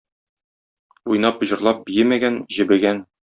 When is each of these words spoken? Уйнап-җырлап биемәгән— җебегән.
Уйнап-җырлап 1.15 1.85
биемәгән— 1.91 2.41
җебегән. 2.59 3.05